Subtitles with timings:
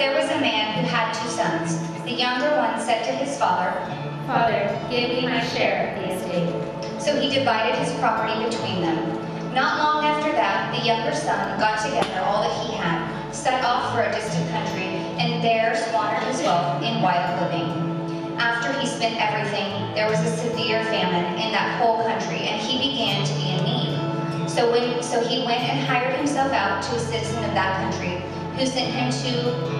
[0.00, 1.76] There was a man who had two sons.
[2.04, 3.76] The younger one said to his father,
[4.26, 6.56] Father, give me my share of the estate.
[6.98, 9.20] So he divided his property between them.
[9.52, 13.92] Not long after that, the younger son got together all that he had, set off
[13.92, 17.68] for a distant country, and there squandered his wealth in wild living.
[18.40, 22.88] After he spent everything, there was a severe famine in that whole country, and he
[22.88, 24.48] began to be in need.
[24.48, 28.24] So, when, so he went and hired himself out to a citizen of that country,
[28.56, 29.79] who sent him to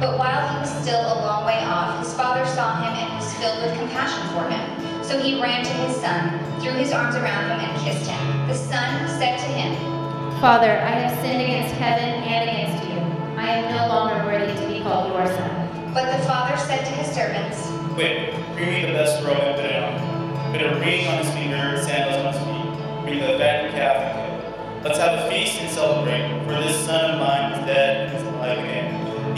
[0.00, 3.34] But while he was still a long way off, his father saw him and was
[3.34, 5.02] filled with compassion for him.
[5.02, 8.46] So he ran to his son, threw his arms around him, and kissed him.
[8.46, 9.74] The son said to him,
[10.40, 13.00] Father, I have sinned against heaven and against you.
[13.36, 15.92] I am no longer worthy to be called your son.
[15.92, 19.64] But the father said to his servants, Quick, bring me the best robe and put
[19.66, 20.52] it on.
[20.52, 23.02] Put a ring on his finger, sandals on his feet.
[23.02, 24.84] Bring the fattened calf and kill it.
[24.84, 28.22] Let's have a feast and celebrate, for this son of mine is dead and is
[28.22, 28.87] alive again.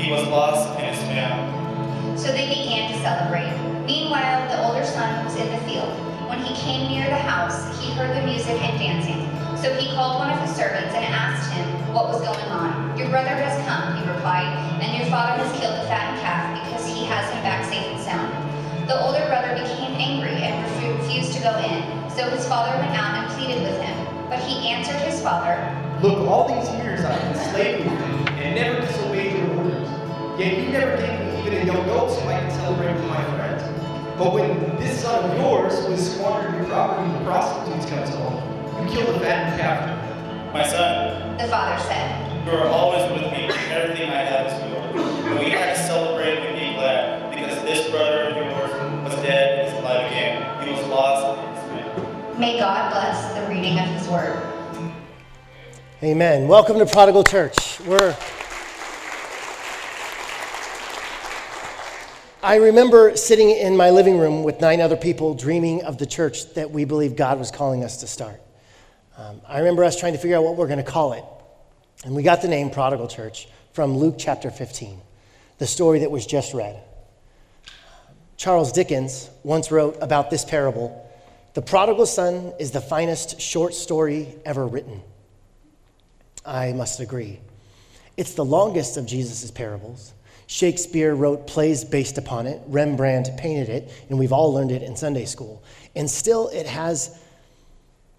[0.01, 2.19] He was lost and is found.
[2.19, 3.53] So they began to celebrate.
[3.84, 5.93] Meanwhile, the older son was in the field.
[6.25, 9.28] When he came near the house, he heard the music and dancing.
[9.61, 12.97] So he called one of his servants and asked him what was going on.
[12.97, 14.48] Your brother has come, he replied,
[14.81, 18.01] and your father has killed the fattened calf because he has him back safe and
[18.01, 18.33] sound.
[18.89, 20.65] The older brother became angry and
[20.97, 21.84] refused to go in.
[22.09, 23.97] So his father went out and pleaded with him.
[24.33, 25.61] But he answered his father,
[26.01, 27.91] Look, all these years I've enslaved you
[28.41, 29.09] and never disobeyed.
[30.41, 33.22] Yet you never gave me even a young goat so I could celebrate with my
[33.36, 33.62] friends.
[34.16, 38.41] But when this son of yours was has squandered your property with prostitutes comes home,
[38.81, 40.54] you kill the fattened calf.
[40.54, 44.56] My son, the father said, you are always with me, and everything I have is
[44.72, 45.26] yours.
[45.26, 48.72] And we had to celebrate and be glad, because this brother of yours
[49.04, 50.66] was dead and is alive again.
[50.66, 52.41] He was lost and is found.
[52.41, 54.42] May God bless the reading of his word.
[56.03, 56.48] Amen.
[56.48, 57.78] Welcome to Prodigal Church.
[57.81, 58.16] We're
[62.43, 66.55] I remember sitting in my living room with nine other people dreaming of the church
[66.55, 68.41] that we believe God was calling us to start.
[69.19, 71.25] Um, I remember us trying to figure out what we're going to call it.
[72.06, 75.03] And we got the name Prodigal Church from Luke chapter 15,
[75.59, 76.83] the story that was just read.
[78.39, 81.12] Charles Dickens once wrote about this parable
[81.53, 85.03] The prodigal son is the finest short story ever written.
[86.47, 87.41] I must agree.
[88.17, 90.15] It's the longest of Jesus' parables.
[90.50, 94.97] Shakespeare wrote plays based upon it, Rembrandt painted it, and we've all learned it in
[94.97, 95.62] Sunday school.
[95.94, 97.16] And still, it has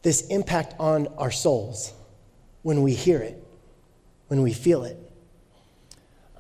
[0.02, 1.91] this impact on our souls
[2.62, 3.46] when we hear it,
[4.30, 4.97] when we feel it.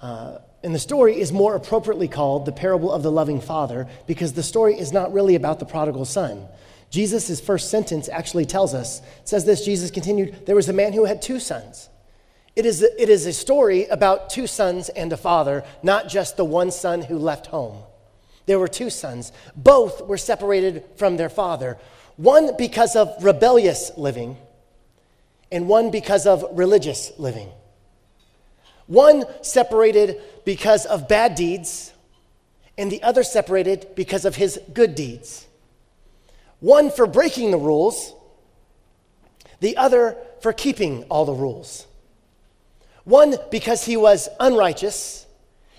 [0.01, 4.31] Uh, and the story is more appropriately called the parable of the loving father because
[4.31, 6.47] the story is not really about the prodigal son.
[6.89, 11.03] Jesus' first sentence actually tells us, says this Jesus continued, There was a man who
[11.03, 11.89] had two sons.
[12.55, 16.35] It is, a, it is a story about two sons and a father, not just
[16.35, 17.83] the one son who left home.
[18.45, 19.31] There were two sons.
[19.55, 21.77] Both were separated from their father,
[22.17, 24.37] one because of rebellious living,
[25.51, 27.49] and one because of religious living.
[28.87, 31.93] One separated because of bad deeds,
[32.77, 35.47] and the other separated because of his good deeds.
[36.59, 38.13] One for breaking the rules,
[39.61, 41.87] the other for keeping all the rules.
[43.03, 45.25] One because he was unrighteous,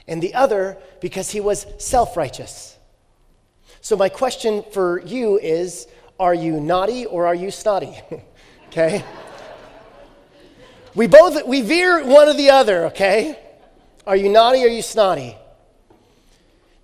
[0.09, 2.77] and the other because he was self righteous.
[3.81, 5.87] So, my question for you is
[6.21, 8.01] are you naughty or are you snotty?
[8.69, 9.05] okay?
[10.95, 13.39] We both, we veer one or the other, okay?
[14.07, 15.37] Are you naughty or are you snotty?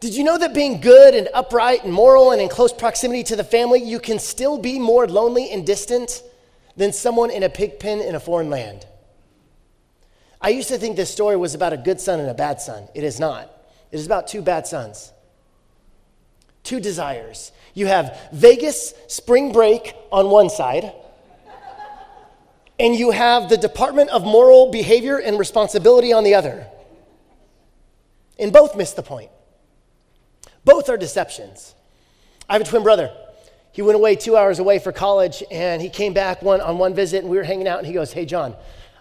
[0.00, 3.36] Did you know that being good and upright and moral and in close proximity to
[3.36, 6.22] the family, you can still be more lonely and distant
[6.76, 8.86] than someone in a pig pen in a foreign land?
[10.40, 12.88] I used to think this story was about a good son and a bad son.
[12.94, 13.50] It is not.
[13.90, 15.12] It is about two bad sons,
[16.62, 17.52] two desires.
[17.74, 20.92] You have Vegas spring break on one side,
[22.78, 26.66] and you have the Department of Moral Behavior and Responsibility on the other.
[28.38, 29.30] And both miss the point.
[30.64, 31.74] Both are deceptions.
[32.48, 33.10] I have a twin brother.
[33.72, 36.94] He went away two hours away for college, and he came back one, on one
[36.94, 38.54] visit, and we were hanging out, and he goes, Hey, John,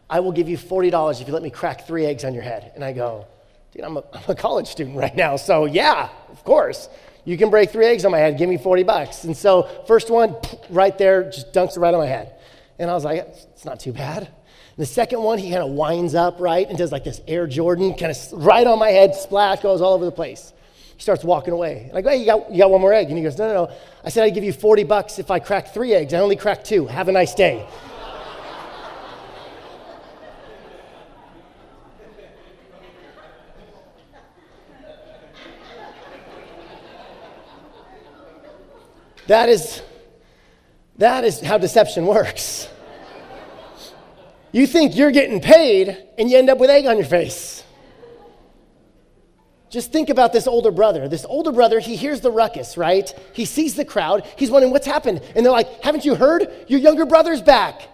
[0.09, 2.71] I will give you $40 if you let me crack three eggs on your head.
[2.75, 3.27] And I go,
[3.77, 6.89] Dude, I'm a, I'm a college student right now, so yeah, of course.
[7.25, 9.25] You can break three eggs on my head, give me 40 bucks.
[9.25, 10.35] And so, first one,
[10.69, 12.35] right there, just dunks it right on my head.
[12.79, 14.23] And I was like, it's not too bad.
[14.23, 17.45] And the second one, he kind of winds up, right, and does like this Air
[17.45, 20.53] Jordan, kind of right on my head, splash, goes all over the place.
[20.95, 21.87] He starts walking away.
[21.89, 23.09] And I go, hey, you got, you got one more egg?
[23.09, 23.75] And he goes, no, no, no.
[24.05, 26.13] I said I'd give you 40 bucks if I cracked three eggs.
[26.13, 26.87] I only cracked two.
[26.87, 27.67] Have a nice day.
[39.27, 39.81] That is,
[40.97, 42.69] that is how deception works.
[44.51, 47.63] You think you're getting paid and you end up with egg on your face.
[49.69, 51.09] Just think about this older brother.
[51.09, 53.13] This older brother, he hears the ruckus, right?
[53.33, 54.25] He sees the crowd.
[54.37, 55.21] He's wondering what's happened.
[55.35, 56.49] And they're like, Haven't you heard?
[56.67, 57.89] Your younger brother's back.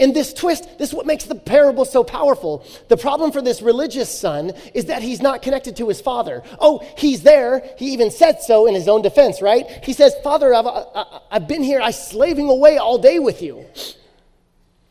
[0.00, 2.64] And this twist, this is what makes the parable so powerful.
[2.88, 6.42] The problem for this religious son is that he's not connected to his father.
[6.58, 7.62] Oh, he's there.
[7.76, 9.66] He even said so in his own defense, right?
[9.84, 13.66] He says, Father, I've, I, I've been here, I'm slaving away all day with you.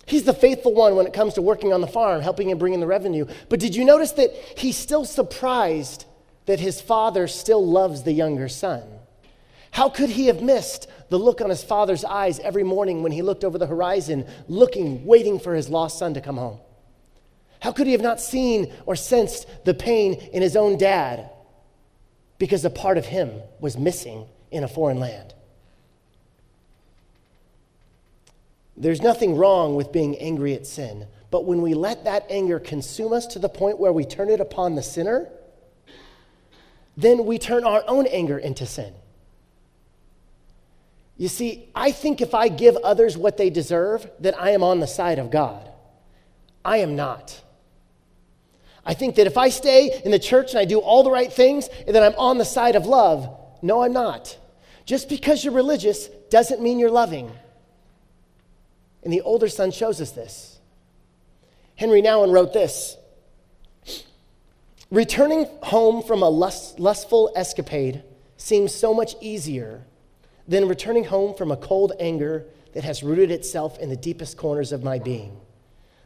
[0.06, 2.80] He's the faithful one when it comes to working on the farm, helping and bringing
[2.80, 3.26] the revenue.
[3.48, 6.06] But did you notice that he's still surprised
[6.46, 8.84] that his father still loves the younger son?
[9.72, 13.22] How could he have missed the look on his father's eyes every morning when he
[13.22, 16.60] looked over the horizon, looking, waiting for his lost son to come home?
[17.60, 21.30] How could he have not seen or sensed the pain in his own dad
[22.38, 25.34] because a part of him was missing in a foreign land?
[28.78, 33.12] There's nothing wrong with being angry at sin, but when we let that anger consume
[33.12, 35.28] us to the point where we turn it upon the sinner,
[36.96, 38.94] then we turn our own anger into sin.
[41.20, 44.80] You see, I think if I give others what they deserve, that I am on
[44.80, 45.70] the side of God.
[46.64, 47.42] I am not.
[48.86, 51.32] I think that if I stay in the church and I do all the right
[51.32, 53.38] things, and that I'm on the side of love.
[53.62, 54.38] No, I'm not.
[54.86, 57.30] Just because you're religious doesn't mean you're loving.
[59.04, 60.58] And the older son shows us this.
[61.76, 62.96] Henri Nouwen wrote this
[64.90, 68.04] Returning home from a lust, lustful escapade
[68.38, 69.84] seems so much easier
[70.50, 74.72] than returning home from a cold anger that has rooted itself in the deepest corners
[74.72, 75.40] of my being.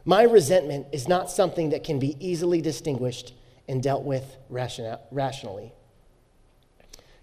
[0.04, 3.32] My resentment is not something that can be easily distinguished
[3.66, 5.72] and dealt with rationally.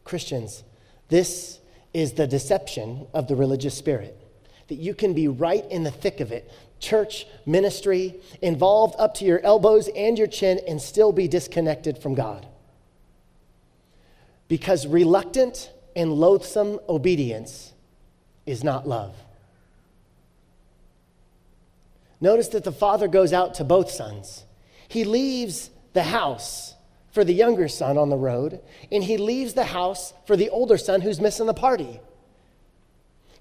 [0.04, 0.64] Christians,
[1.10, 1.60] this
[1.94, 4.18] is the deception of the religious spirit
[4.68, 9.24] that you can be right in the thick of it church, ministry, involved up to
[9.24, 12.48] your elbows and your chin, and still be disconnected from God.
[14.48, 17.74] Because reluctant and loathsome obedience
[18.46, 19.16] is not love.
[22.20, 24.46] Notice that the father goes out to both sons.
[24.88, 26.76] He leaves the house
[27.12, 28.62] for the younger son on the road,
[28.92, 32.00] and he leaves the house for the older son who's missing the party.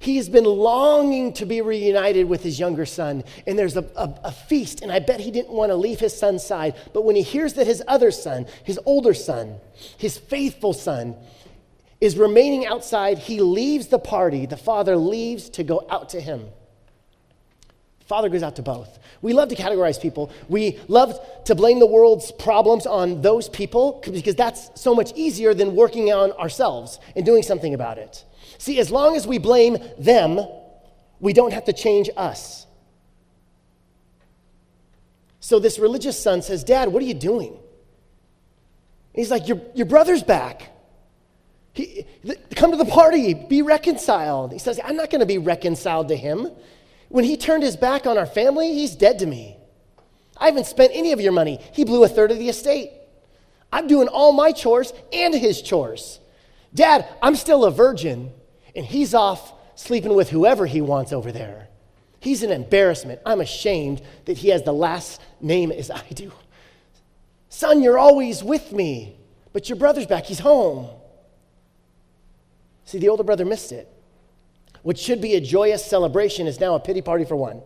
[0.01, 4.15] He has been longing to be reunited with his younger son, and there's a, a,
[4.25, 6.75] a, feast, and I bet he didn't want to leave his son's side.
[6.95, 9.57] But when he hears that his other son, his older son,
[9.99, 11.17] his faithful son,
[12.01, 14.47] is remaining outside, he leaves the party.
[14.47, 16.47] The father leaves to go out to him.
[18.01, 18.99] The father goes out to both.
[19.23, 20.33] We love to categorize people.
[20.49, 25.53] We love to blame the world's problems on those people because that's so much easier
[25.53, 28.25] than working on ourselves and doing something about it.
[28.57, 30.41] See, as long as we blame them,
[31.21, 32.67] we don't have to change us.
[35.41, 37.51] So this religious son says, Dad, what are you doing?
[37.53, 37.59] And
[39.15, 40.70] he's like, Your, your brother's back.
[41.73, 42.05] He,
[42.57, 44.53] come to the party, be reconciled.
[44.53, 46.49] He says, I'm not going to be reconciled to him.
[47.09, 49.57] When he turned his back on our family, he's dead to me.
[50.37, 51.61] I haven't spent any of your money.
[51.73, 52.93] He blew a third of the estate.
[53.73, 56.19] I'm doing all my chores and his chores.
[56.75, 58.33] Dad, I'm still a virgin,
[58.75, 61.69] and he's off sleeping with whoever he wants over there.
[62.21, 63.21] He's an embarrassment.
[63.25, 66.33] I'm ashamed that he has the last name as I do.
[67.49, 69.17] Son, you're always with me,
[69.53, 70.25] but your brother's back.
[70.25, 70.89] He's home.
[72.91, 73.87] See, the older brother missed it.
[74.83, 77.63] What should be a joyous celebration is now a pity party for one.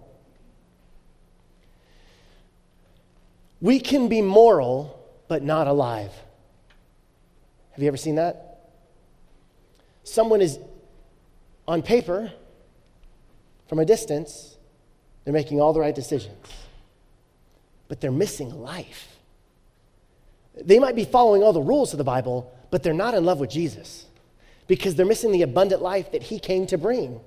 [3.62, 6.12] We can be moral, but not alive.
[7.70, 8.68] Have you ever seen that?
[10.02, 10.58] Someone is
[11.66, 12.30] on paper,
[13.66, 14.58] from a distance,
[15.24, 16.36] they're making all the right decisions,
[17.88, 19.16] but they're missing life.
[20.54, 23.40] They might be following all the rules of the Bible, but they're not in love
[23.40, 24.04] with Jesus
[24.66, 27.20] because they're missing the abundant life that he came to bring.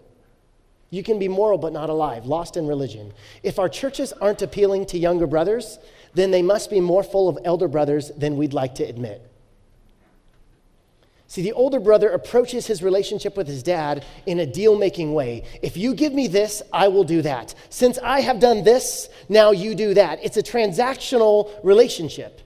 [0.89, 3.13] You can be moral but not alive, lost in religion.
[3.43, 5.79] If our churches aren't appealing to younger brothers,
[6.13, 9.21] then they must be more full of elder brothers than we'd like to admit.
[11.29, 15.43] See, the older brother approaches his relationship with his dad in a deal making way.
[15.61, 17.53] If you give me this, I will do that.
[17.69, 20.23] Since I have done this, now you do that.
[20.23, 22.39] It's a transactional relationship.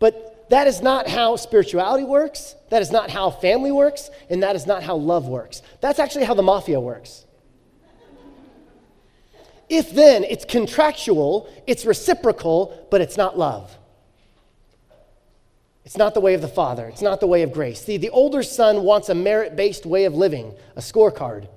[0.00, 2.54] But that is not how spirituality works.
[2.70, 4.10] That is not how family works.
[4.30, 5.62] And that is not how love works.
[5.80, 7.24] That's actually how the mafia works.
[9.68, 13.76] If then it's contractual, it's reciprocal, but it's not love.
[15.84, 16.86] It's not the way of the Father.
[16.86, 17.82] It's not the way of grace.
[17.82, 21.48] See, the older son wants a merit based way of living, a scorecard.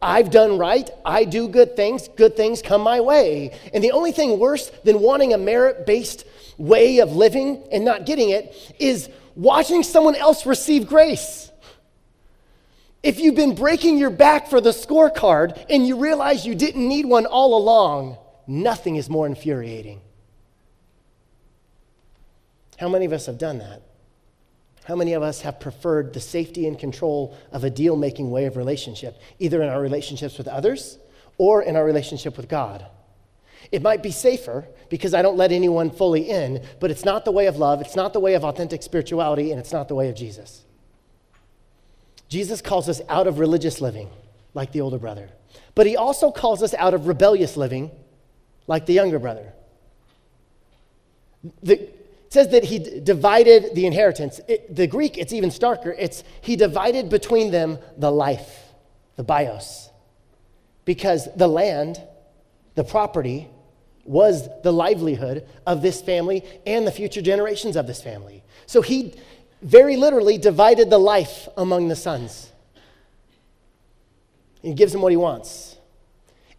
[0.00, 0.88] I've done right.
[1.04, 2.08] I do good things.
[2.08, 3.58] Good things come my way.
[3.72, 6.24] And the only thing worse than wanting a merit based
[6.58, 11.50] way of living and not getting it is watching someone else receive grace.
[13.02, 17.04] If you've been breaking your back for the scorecard and you realize you didn't need
[17.04, 20.00] one all along, nothing is more infuriating.
[22.78, 23.82] How many of us have done that?
[24.84, 28.44] How many of us have preferred the safety and control of a deal making way
[28.46, 30.98] of relationship, either in our relationships with others
[31.38, 32.86] or in our relationship with God?
[33.72, 37.32] It might be safer because I don't let anyone fully in, but it's not the
[37.32, 40.08] way of love, it's not the way of authentic spirituality, and it's not the way
[40.08, 40.64] of Jesus.
[42.28, 44.08] Jesus calls us out of religious living,
[44.54, 45.30] like the older brother,
[45.74, 47.90] but he also calls us out of rebellious living,
[48.66, 49.52] like the younger brother.
[51.62, 51.88] The,
[52.34, 54.40] says that he d- divided the inheritance.
[54.48, 55.94] It, the Greek, it's even starker.
[55.96, 58.74] It's he divided between them the life,
[59.14, 59.88] the bios.
[60.84, 62.02] Because the land,
[62.74, 63.48] the property,
[64.04, 68.42] was the livelihood of this family and the future generations of this family.
[68.66, 69.14] So he
[69.62, 72.52] very literally divided the life among the sons.
[74.62, 75.76] He gives him what he wants.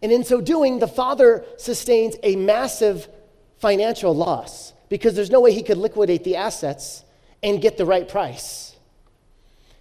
[0.02, 3.08] And in so doing, the father sustains a massive
[3.58, 7.04] financial loss because there's no way he could liquidate the assets
[7.42, 8.76] and get the right price.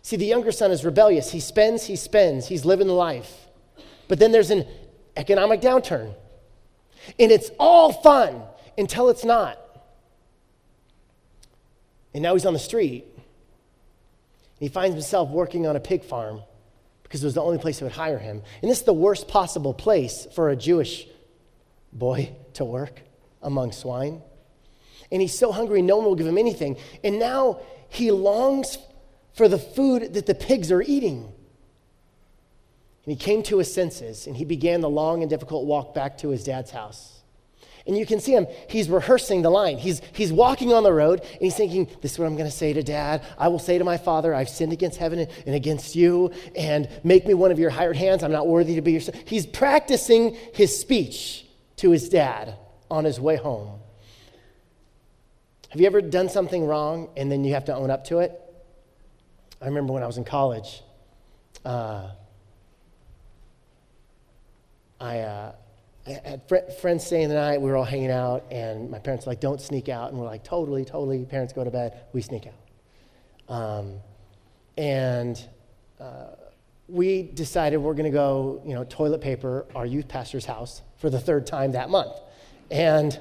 [0.01, 1.31] See, the younger son is rebellious.
[1.31, 3.47] He spends, he spends, he's living the life.
[4.07, 4.65] But then there's an
[5.17, 6.13] economic downturn.
[7.19, 8.41] And it's all fun
[8.77, 9.59] until it's not.
[12.13, 13.05] And now he's on the street.
[14.59, 16.41] He finds himself working on a pig farm
[17.03, 18.41] because it was the only place that would hire him.
[18.61, 21.07] And this is the worst possible place for a Jewish
[21.91, 23.01] boy to work
[23.41, 24.21] among swine
[25.11, 26.77] and he's so hungry, no one will give him anything.
[27.03, 28.77] And now he longs
[29.33, 31.31] for the food that the pigs are eating.
[33.05, 36.17] And he came to his senses and he began the long and difficult walk back
[36.19, 37.15] to his dad's house.
[37.87, 39.77] And you can see him, he's rehearsing the line.
[39.77, 42.55] He's, he's walking on the road and he's thinking, This is what I'm going to
[42.55, 43.23] say to dad.
[43.37, 47.27] I will say to my father, I've sinned against heaven and against you, and make
[47.27, 48.23] me one of your hired hands.
[48.23, 49.13] I'm not worthy to be your son.
[49.25, 51.45] He's practicing his speech
[51.77, 52.55] to his dad
[52.89, 53.79] on his way home.
[55.69, 58.41] Have you ever done something wrong and then you have to own up to it?
[59.61, 60.81] I remember when I was in college,
[61.63, 62.09] uh,
[64.99, 65.51] I, uh,
[66.07, 67.61] I had fr- friends staying the night.
[67.61, 70.25] We were all hanging out, and my parents were like, "Don't sneak out." And we're
[70.25, 72.01] like, "Totally, totally." Parents go to bed.
[72.13, 73.95] We sneak out, um,
[74.77, 75.43] and
[75.99, 76.27] uh,
[76.87, 81.09] we decided we're going to go, you know, toilet paper our youth pastor's house for
[81.09, 82.13] the third time that month,
[82.69, 83.19] and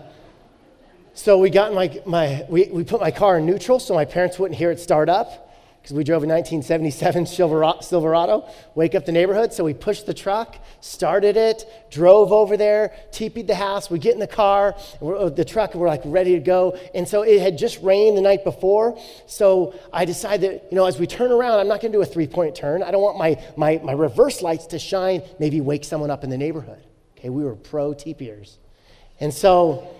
[1.16, 4.36] so we got my, my we, we put my car in neutral so my parents
[4.36, 5.43] wouldn't hear it start up
[5.84, 9.52] because we drove a 1977 Silverado, wake up the neighborhood.
[9.52, 13.90] So we pushed the truck, started it, drove over there, teepeed the house.
[13.90, 16.78] We get in the car, uh, the truck, and we're like ready to go.
[16.94, 18.98] And so it had just rained the night before.
[19.26, 22.02] So I decided that, you know, as we turn around, I'm not going to do
[22.02, 22.82] a three point turn.
[22.82, 26.30] I don't want my, my, my reverse lights to shine, maybe wake someone up in
[26.30, 26.82] the neighborhood.
[27.18, 28.58] Okay, we were pro teepeers.
[29.20, 29.94] And so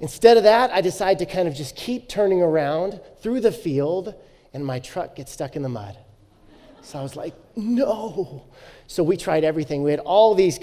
[0.00, 4.16] Instead of that, I decide to kind of just keep turning around through the field,
[4.54, 5.96] and my truck gets stuck in the mud.
[6.82, 8.44] So I was like, no.
[8.88, 9.84] So we tried everything.
[9.84, 10.58] We had all these,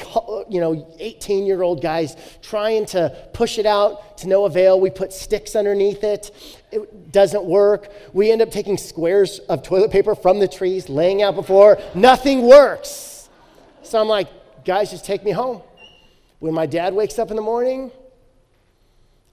[0.49, 4.79] you know, 18 year old guys trying to push it out to no avail.
[4.79, 6.31] We put sticks underneath it.
[6.71, 7.91] It doesn't work.
[8.13, 11.79] We end up taking squares of toilet paper from the trees, laying out before.
[11.95, 13.29] Nothing works.
[13.81, 14.27] So I'm like,
[14.65, 15.61] guys, just take me home.
[16.39, 17.91] When my dad wakes up in the morning,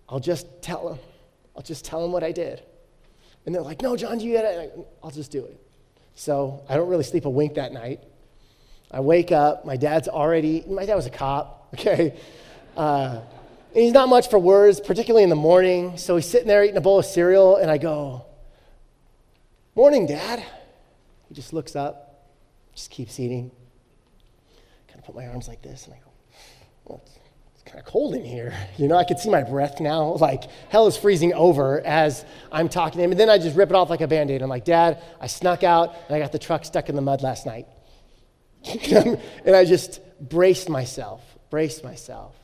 [0.08, 0.98] I'll just tell him.
[1.56, 2.62] I'll just tell him what I did.
[3.46, 4.70] And they're like, no, John, do you gotta,
[5.02, 5.58] I'll just do it.
[6.16, 8.00] So I don't really sleep a wink that night.
[8.90, 12.18] I wake up, my dad's already, my dad was a cop, okay?
[12.76, 13.20] Uh,
[13.74, 15.96] and he's not much for words, particularly in the morning.
[15.96, 18.26] So he's sitting there eating a bowl of cereal, and I go,
[19.76, 20.42] Morning, Dad.
[21.28, 22.30] He just looks up,
[22.74, 23.50] just keeps eating.
[24.88, 26.10] Kind of put my arms like this, and I go,
[26.84, 27.10] what's
[27.66, 28.54] kind of cold in here.
[28.78, 30.16] You know, I could see my breath now.
[30.26, 33.10] Like, hell is freezing over as I'm talking to him.
[33.10, 34.42] And then I just rip it off like a band aid.
[34.42, 37.22] I'm like, Dad, I snuck out and I got the truck stuck in the mud
[37.22, 37.66] last night.
[38.92, 42.34] and I just braced myself, braced myself.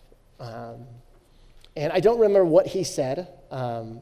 [0.40, 0.86] Um,
[1.76, 4.00] and I don't remember what he said, um,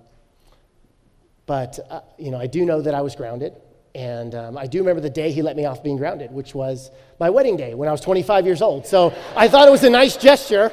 [1.47, 3.55] but, uh, you know, I do know that I was grounded.
[3.95, 6.91] And um, I do remember the day he let me off being grounded, which was
[7.19, 8.87] my wedding day when I was 25 years old.
[8.87, 10.73] So I thought it was a nice gesture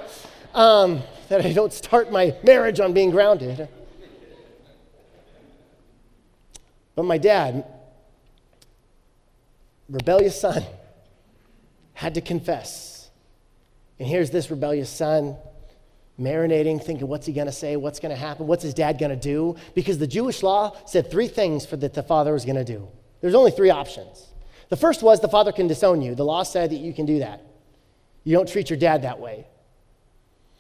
[0.58, 3.70] um, that I don't start my marriage on being grounded.
[6.96, 7.64] But my dad,
[9.88, 10.64] rebellious son,
[11.94, 13.10] had to confess.
[14.00, 15.38] And here's this rebellious son
[16.20, 17.76] marinating, thinking, what's he going to say?
[17.76, 18.48] What's going to happen?
[18.48, 19.56] What's his dad going to do?
[19.76, 22.88] Because the Jewish law said three things for that the father was going to do.
[23.22, 24.26] There's only three options.
[24.70, 26.16] The first was the father can disown you.
[26.16, 27.44] The law said that you can do that.
[28.24, 29.46] You don't treat your dad that way.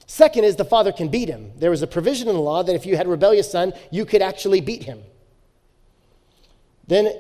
[0.07, 1.51] Second is the father can beat him.
[1.57, 4.05] There was a provision in the law that if you had a rebellious son, you
[4.05, 5.03] could actually beat him.
[6.87, 7.11] Then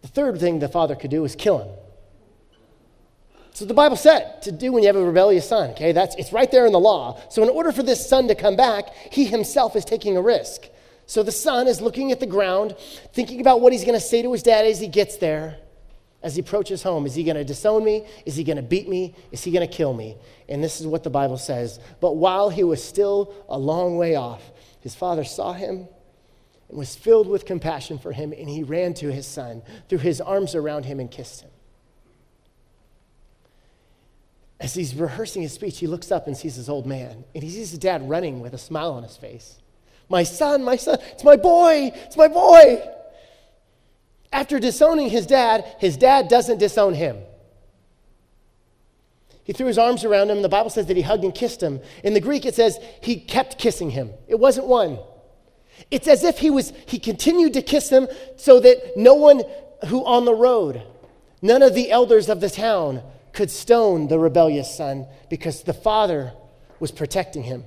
[0.00, 1.68] the third thing the father could do is kill him.
[3.52, 5.70] So the Bible said to do when you have a rebellious son.
[5.70, 7.20] Okay, that's it's right there in the law.
[7.28, 10.66] So in order for this son to come back, he himself is taking a risk.
[11.06, 12.76] So the son is looking at the ground,
[13.12, 15.58] thinking about what he's going to say to his dad as he gets there,
[16.22, 17.06] as he approaches home.
[17.06, 18.06] Is he going to disown me?
[18.26, 19.14] Is he going to beat me?
[19.32, 20.16] Is he going to kill me?
[20.48, 21.80] And this is what the Bible says.
[22.00, 24.42] But while he was still a long way off,
[24.80, 25.88] his father saw him
[26.68, 30.20] and was filled with compassion for him, and he ran to his son, threw his
[30.20, 31.50] arms around him, and kissed him.
[34.60, 37.48] As he's rehearsing his speech, he looks up and sees his old man, and he
[37.48, 39.58] sees his dad running with a smile on his face.
[40.10, 42.82] My son, my son, it's my boy, it's my boy.
[44.32, 47.18] After disowning his dad, his dad doesn't disown him.
[49.44, 50.42] He threw his arms around him.
[50.42, 51.80] The Bible says that he hugged and kissed him.
[52.04, 54.10] In the Greek, it says he kept kissing him.
[54.28, 54.98] It wasn't one.
[55.90, 58.06] It's as if he was he continued to kiss him
[58.36, 59.42] so that no one
[59.88, 60.82] who on the road,
[61.42, 66.32] none of the elders of the town could stone the rebellious son because the father
[66.78, 67.64] was protecting him.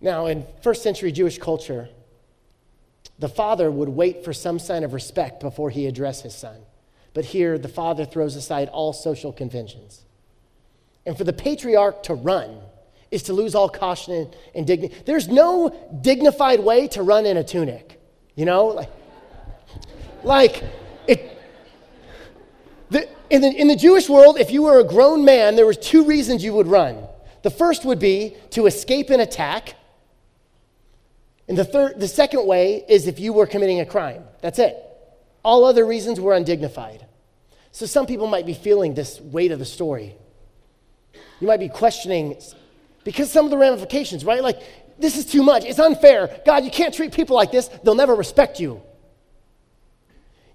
[0.00, 1.88] Now, in first century Jewish culture,
[3.18, 6.60] the father would wait for some sign of respect before he addressed his son.
[7.14, 10.04] But here, the father throws aside all social conventions.
[11.04, 12.60] And for the patriarch to run
[13.10, 14.94] is to lose all caution and dignity.
[15.06, 18.00] There's no dignified way to run in a tunic,
[18.34, 18.66] you know?
[18.66, 18.90] Like,
[20.22, 20.64] like
[21.06, 21.38] it,
[22.90, 25.78] the, in, the, in the Jewish world, if you were a grown man, there was
[25.78, 27.04] two reasons you would run.
[27.42, 29.74] The first would be to escape an attack,
[31.48, 34.22] and the, third, the second way is if you were committing a crime.
[34.42, 34.76] That's it.
[35.42, 37.06] All other reasons were undignified.
[37.72, 40.14] So some people might be feeling this weight of the story.
[41.40, 42.36] You might be questioning,
[43.04, 44.42] because some of the ramifications, right?
[44.42, 44.60] Like,
[44.98, 45.64] this is too much.
[45.64, 46.40] It's unfair.
[46.44, 47.68] God, you can't treat people like this.
[47.84, 48.82] They'll never respect you.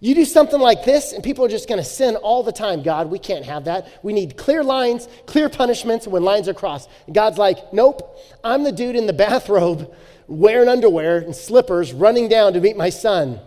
[0.01, 2.83] You do something like this, and people are just going to sin all the time.
[2.83, 3.87] God, we can't have that.
[4.03, 6.89] We need clear lines, clear punishments when lines are crossed.
[7.05, 9.95] And God's like, nope, I'm the dude in the bathrobe
[10.39, 13.39] wearing underwear and slippers running down to meet my son.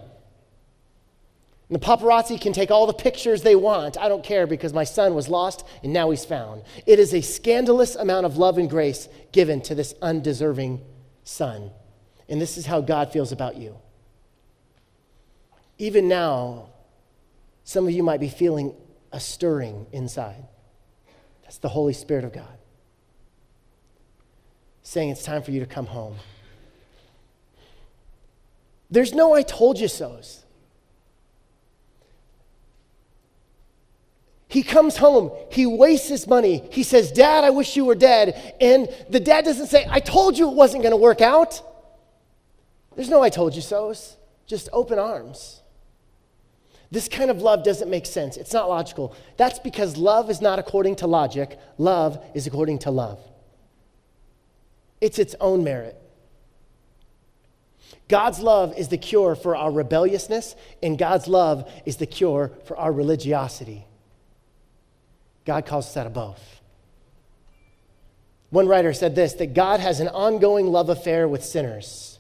[1.69, 3.99] And the paparazzi can take all the pictures they want.
[3.99, 6.63] I don't care because my son was lost and now he's found.
[6.87, 10.81] It is a scandalous amount of love and grace given to this undeserving
[11.25, 11.71] son.
[12.29, 13.77] And this is how God feels about you.
[15.79, 16.69] Even now,
[17.65, 18.75] some of you might be feeling
[19.13, 20.45] a stirring inside.
[21.43, 22.59] That's the Holy Spirit of God
[24.87, 26.15] saying it's time for you to come home.
[28.91, 30.45] There's no I told you so's.
[34.49, 36.67] He comes home, he wastes his money.
[36.71, 38.55] He says, Dad, I wish you were dead.
[38.61, 41.61] And the dad doesn't say, I told you it wasn't going to work out.
[42.95, 45.61] There's no I told you so's, just open arms.
[46.91, 48.37] This kind of love doesn't make sense.
[48.37, 49.15] It's not logical.
[49.37, 53.21] That's because love is not according to logic, love is according to love.
[55.01, 56.01] It's its own merit.
[58.09, 62.77] God's love is the cure for our rebelliousness, and God's love is the cure for
[62.77, 63.85] our religiosity.
[65.45, 66.61] God calls us out of both.
[68.51, 72.19] One writer said this that God has an ongoing love affair with sinners.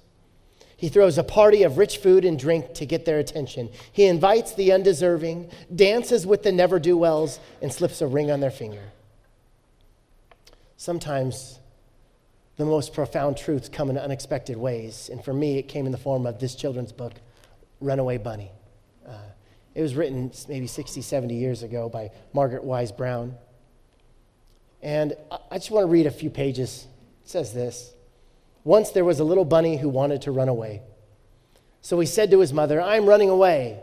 [0.76, 3.70] He throws a party of rich food and drink to get their attention.
[3.92, 8.40] He invites the undeserving, dances with the never do wells, and slips a ring on
[8.40, 8.82] their finger.
[10.76, 11.58] Sometimes
[12.56, 15.08] the most profound truths come in unexpected ways.
[15.10, 17.12] And for me, it came in the form of this children's book,
[17.80, 18.50] Runaway Bunny.
[19.06, 19.12] Uh,
[19.74, 23.36] it was written maybe 60, 70 years ago by Margaret Wise Brown.
[24.82, 26.86] And I- just want to read a few pages.
[27.24, 27.94] It says this
[28.64, 30.82] Once there was a little bunny who wanted to run away.
[31.82, 33.80] So he said to his mother, I'm running away.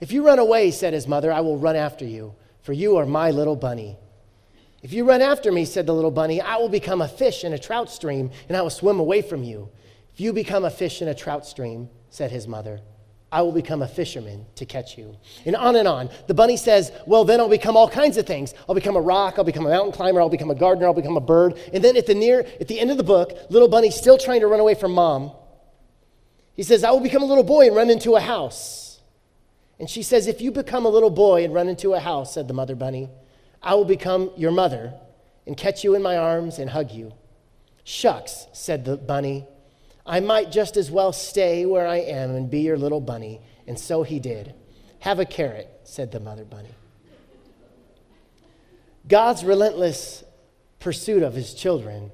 [0.00, 3.06] If you run away, said his mother, I will run after you, for you are
[3.06, 3.96] my little bunny.
[4.82, 7.52] If you run after me, said the little bunny, I will become a fish in
[7.52, 9.70] a trout stream, and I will swim away from you.
[10.12, 12.80] If you become a fish in a trout stream, said his mother,
[13.30, 15.16] I will become a fisherman to catch you.
[15.44, 16.08] And on and on.
[16.28, 18.54] The bunny says, Well, then I'll become all kinds of things.
[18.68, 21.16] I'll become a rock, I'll become a mountain climber, I'll become a gardener, I'll become
[21.16, 21.58] a bird.
[21.72, 24.40] And then at the near at the end of the book, little bunny's still trying
[24.40, 25.32] to run away from mom.
[26.54, 29.00] He says, I will become a little boy and run into a house.
[29.78, 32.48] And she says, If you become a little boy and run into a house, said
[32.48, 33.10] the mother bunny,
[33.62, 34.94] I will become your mother
[35.46, 37.12] and catch you in my arms and hug you.
[37.84, 39.46] Shucks, said the bunny.
[40.04, 43.40] I might just as well stay where I am and be your little bunny.
[43.66, 44.54] And so he did.
[45.00, 46.74] Have a carrot, said the mother bunny.
[49.06, 50.24] God's relentless
[50.80, 52.10] pursuit of his children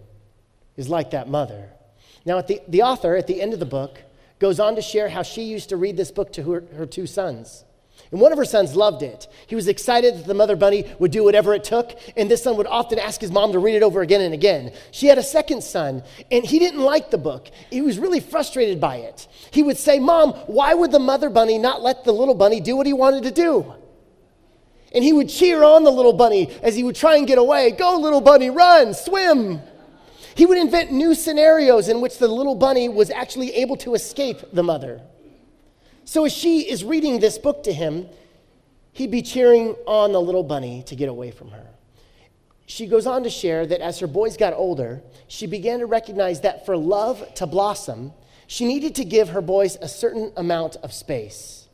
[0.77, 1.71] is like that mother.
[2.25, 4.01] Now, the, the author, at the end of the book,
[4.39, 7.07] goes on to share how she used to read this book to her, her two
[7.07, 7.65] sons.
[8.11, 9.27] And one of her sons loved it.
[9.47, 12.57] He was excited that the mother bunny would do whatever it took, and this son
[12.57, 14.73] would often ask his mom to read it over again and again.
[14.93, 17.49] She had a second son, and he didn't like the book.
[17.71, 19.27] He was really frustrated by it.
[19.51, 22.77] He would say, Mom, why would the mother bunny not let the little bunny do
[22.77, 23.75] what he wanted to do?
[24.95, 27.73] And he would cheer on the little bunny as he would try and get away.
[27.73, 29.61] Go, little bunny, run, swim.
[30.37, 34.39] He would invent new scenarios in which the little bunny was actually able to escape
[34.53, 35.01] the mother.
[36.05, 38.09] So as she is reading this book to him,
[38.93, 41.67] he'd be cheering on the little bunny to get away from her.
[42.67, 46.41] She goes on to share that as her boys got older, she began to recognize
[46.43, 48.13] that for love to blossom,
[48.47, 51.69] she needed to give her boys a certain amount of space.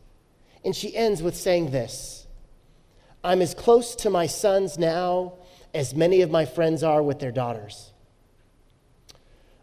[0.65, 2.27] And she ends with saying this
[3.23, 5.35] I'm as close to my sons now
[5.75, 7.93] as many of my friends are with their daughters.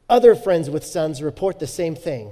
[0.09, 2.31] Other friends with sons report the same thing.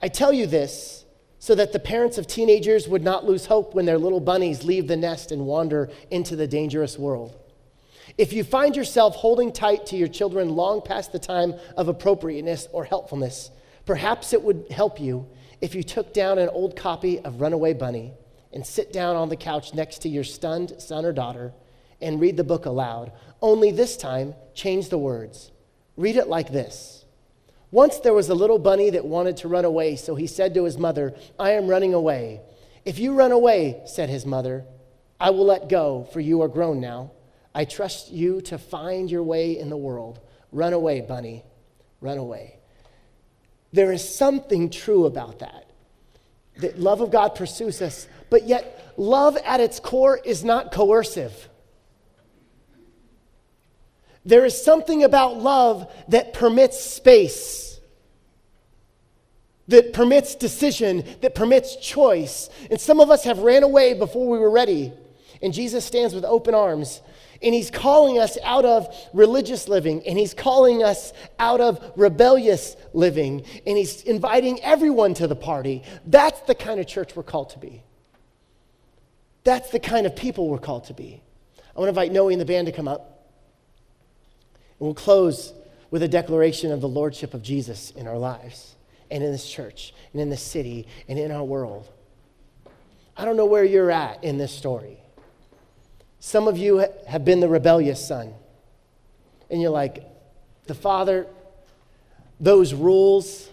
[0.00, 0.99] I tell you this
[1.40, 4.86] so that the parents of teenagers would not lose hope when their little bunnies leave
[4.86, 7.34] the nest and wander into the dangerous world.
[8.18, 12.68] If you find yourself holding tight to your children long past the time of appropriateness
[12.72, 13.50] or helpfulness,
[13.86, 15.26] perhaps it would help you
[15.62, 18.12] if you took down an old copy of Runaway Bunny
[18.52, 21.54] and sit down on the couch next to your stunned son or daughter
[22.02, 23.12] and read the book aloud.
[23.40, 25.52] Only this time, change the words.
[25.96, 27.06] Read it like this
[27.70, 30.64] Once there was a little bunny that wanted to run away, so he said to
[30.64, 32.40] his mother, I am running away.
[32.84, 34.64] If you run away, said his mother,
[35.20, 37.12] I will let go, for you are grown now.
[37.54, 40.18] I trust you to find your way in the world.
[40.50, 41.44] Run away, bunny.
[42.00, 42.58] Run away.
[43.72, 45.70] There is something true about that.
[46.56, 51.48] That love of God pursues us, but yet love at its core is not coercive.
[54.24, 57.80] There is something about love that permits space,
[59.68, 62.50] that permits decision, that permits choice.
[62.70, 64.92] And some of us have ran away before we were ready.
[65.40, 67.00] And Jesus stands with open arms.
[67.42, 72.76] And he's calling us out of religious living, and he's calling us out of rebellious
[72.92, 75.82] living, and he's inviting everyone to the party.
[76.04, 77.82] That's the kind of church we're called to be.
[79.42, 81.22] That's the kind of people we're called to be.
[81.74, 83.09] I want to invite Noe and the band to come up.
[84.80, 85.52] We'll close
[85.90, 88.74] with a declaration of the lordship of Jesus in our lives
[89.10, 91.88] and in this church and in this city and in our world.
[93.16, 94.98] I don't know where you're at in this story.
[96.18, 98.34] Some of you have been the rebellious son.
[99.50, 100.04] And you're like,
[100.66, 101.26] the father,
[102.38, 103.48] those rules,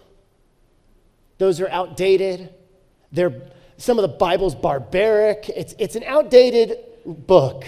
[1.38, 2.54] those are outdated.
[3.12, 3.42] They're,
[3.78, 5.50] some of the Bible's barbaric.
[5.50, 7.66] It's, it's an outdated book.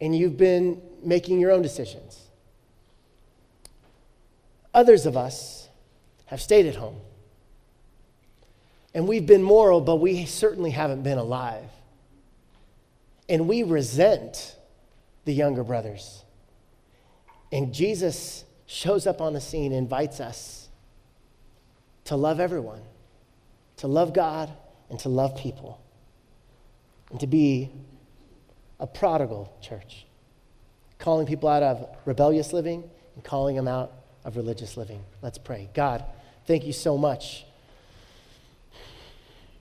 [0.00, 2.22] And you've been making your own decisions.
[4.74, 5.68] Others of us
[6.26, 7.00] have stayed at home.
[8.92, 11.70] And we've been moral, but we certainly haven't been alive.
[13.28, 14.56] And we resent
[15.24, 16.24] the younger brothers.
[17.52, 20.68] And Jesus shows up on the scene, invites us
[22.04, 22.82] to love everyone,
[23.78, 24.50] to love God,
[24.90, 25.80] and to love people,
[27.10, 27.70] and to be
[28.78, 30.06] a prodigal church,
[30.98, 33.92] calling people out of rebellious living and calling them out
[34.24, 35.02] of religious living.
[35.22, 35.68] Let's pray.
[35.74, 36.04] God,
[36.46, 37.44] thank you so much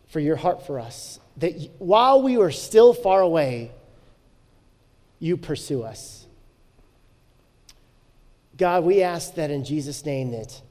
[0.08, 1.20] for your heart for us.
[1.38, 3.72] That while we were still far away,
[5.20, 6.26] you pursue us.
[8.58, 10.62] God, we ask that in Jesus' name that,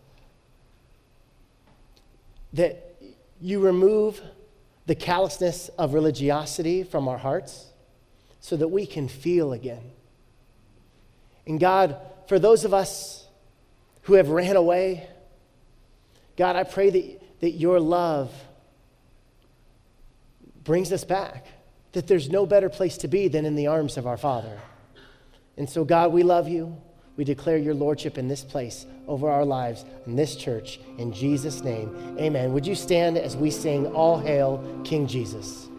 [2.55, 2.95] that
[3.41, 4.23] you remove
[4.87, 7.67] the callousness of religiosity from our hearts
[8.45, 9.81] so that we can feel again.
[11.47, 11.97] And God,
[12.29, 13.27] for those of us
[14.03, 15.09] who have ran away,
[16.37, 18.31] God, I pray that, that your love
[20.63, 21.47] brings us back,
[21.93, 24.61] that there's no better place to be than in the arms of our Father.
[25.57, 26.77] And so, God, we love you.
[27.17, 30.81] We declare your lordship in this place over our lives, in this church.
[30.99, 32.53] In Jesus' name, amen.
[32.53, 35.71] Would you stand as we sing All Hail King Jesus?